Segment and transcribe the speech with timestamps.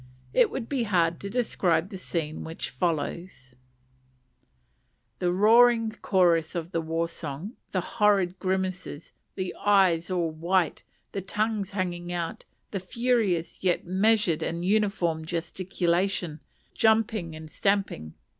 [0.33, 3.29] It would be hard to describe the scene which followed.
[5.19, 11.21] The roaring chorus of the war song; the horrid grimaces; the eyes all white; the
[11.21, 16.39] tongues hanging out; the furious, yet measured, and uniform gesticulation,
[16.73, 18.15] jumping, and stamping.